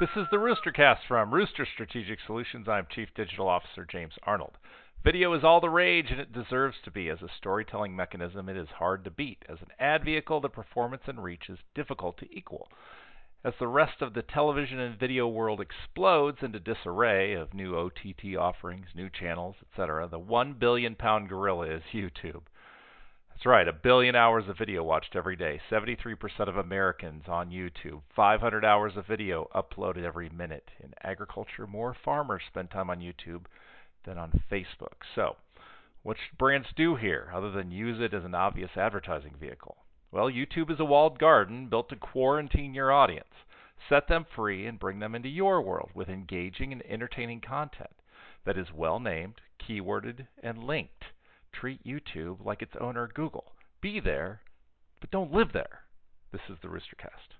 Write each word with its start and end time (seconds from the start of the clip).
This 0.00 0.16
is 0.16 0.28
the 0.30 0.38
Roostercast 0.38 1.00
from 1.06 1.34
Rooster 1.34 1.66
Strategic 1.74 2.20
Solutions. 2.26 2.66
I'm 2.66 2.86
Chief 2.90 3.10
Digital 3.14 3.46
Officer 3.46 3.84
James 3.84 4.14
Arnold. 4.22 4.56
Video 5.04 5.34
is 5.34 5.44
all 5.44 5.60
the 5.60 5.68
rage, 5.68 6.06
and 6.10 6.18
it 6.18 6.32
deserves 6.32 6.76
to 6.84 6.90
be. 6.90 7.10
As 7.10 7.20
a 7.20 7.28
storytelling 7.36 7.94
mechanism, 7.94 8.48
it 8.48 8.56
is 8.56 8.70
hard 8.78 9.04
to 9.04 9.10
beat. 9.10 9.44
As 9.46 9.58
an 9.60 9.68
ad 9.78 10.02
vehicle, 10.02 10.40
the 10.40 10.48
performance 10.48 11.02
and 11.04 11.22
reach 11.22 11.50
is 11.50 11.58
difficult 11.74 12.16
to 12.16 12.34
equal. 12.34 12.70
As 13.44 13.52
the 13.58 13.68
rest 13.68 14.00
of 14.00 14.14
the 14.14 14.22
television 14.22 14.80
and 14.80 14.98
video 14.98 15.28
world 15.28 15.60
explodes 15.60 16.38
into 16.40 16.60
disarray 16.60 17.34
of 17.34 17.52
new 17.52 17.76
OTT 17.76 18.38
offerings, 18.38 18.86
new 18.94 19.10
channels, 19.10 19.56
etc., 19.70 20.08
the 20.08 20.18
one 20.18 20.54
billion 20.54 20.94
pound 20.94 21.28
gorilla 21.28 21.66
is 21.66 21.82
YouTube. 21.92 22.44
That's 23.40 23.46
right, 23.46 23.68
a 23.68 23.72
billion 23.72 24.14
hours 24.14 24.44
of 24.50 24.58
video 24.58 24.82
watched 24.82 25.16
every 25.16 25.34
day. 25.34 25.62
73% 25.70 26.14
of 26.46 26.58
Americans 26.58 27.22
on 27.26 27.48
YouTube. 27.48 28.02
500 28.14 28.66
hours 28.66 28.98
of 28.98 29.06
video 29.06 29.48
uploaded 29.54 30.04
every 30.04 30.28
minute. 30.28 30.68
In 30.78 30.92
agriculture, 31.02 31.66
more 31.66 31.96
farmers 32.04 32.42
spend 32.46 32.70
time 32.70 32.90
on 32.90 33.00
YouTube 33.00 33.46
than 34.04 34.18
on 34.18 34.42
Facebook. 34.52 35.06
So, 35.14 35.36
what 36.02 36.18
should 36.18 36.36
brands 36.36 36.66
do 36.76 36.96
here 36.96 37.32
other 37.34 37.50
than 37.50 37.70
use 37.70 37.98
it 37.98 38.12
as 38.12 38.26
an 38.26 38.34
obvious 38.34 38.72
advertising 38.76 39.36
vehicle? 39.40 39.78
Well, 40.12 40.30
YouTube 40.30 40.70
is 40.70 40.78
a 40.78 40.84
walled 40.84 41.18
garden 41.18 41.68
built 41.68 41.88
to 41.88 41.96
quarantine 41.96 42.74
your 42.74 42.92
audience. 42.92 43.46
Set 43.88 44.06
them 44.06 44.26
free 44.36 44.66
and 44.66 44.78
bring 44.78 44.98
them 44.98 45.14
into 45.14 45.30
your 45.30 45.62
world 45.62 45.92
with 45.94 46.10
engaging 46.10 46.72
and 46.72 46.82
entertaining 46.84 47.40
content 47.40 47.96
that 48.44 48.58
is 48.58 48.70
well 48.70 49.00
named, 49.00 49.40
keyworded, 49.66 50.26
and 50.42 50.62
linked. 50.62 50.99
Treat 51.52 51.84
YouTube 51.84 52.44
like 52.44 52.62
its 52.62 52.76
owner 52.80 53.08
Google. 53.12 53.52
Be 53.80 54.00
there, 54.00 54.40
but 55.00 55.10
don't 55.10 55.32
live 55.32 55.52
there. 55.52 55.80
This 56.32 56.42
is 56.48 56.58
the 56.62 56.68
Roostercast. 56.68 57.39